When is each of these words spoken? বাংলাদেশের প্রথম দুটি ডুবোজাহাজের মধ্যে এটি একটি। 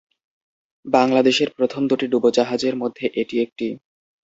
বাংলাদেশের 0.85 1.49
প্রথম 1.57 1.81
দুটি 1.87 2.05
ডুবোজাহাজের 2.07 2.75
মধ্যে 2.75 3.05
এটি 3.21 3.35
একটি। 3.39 3.67